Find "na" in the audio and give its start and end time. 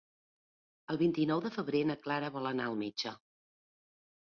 1.91-1.97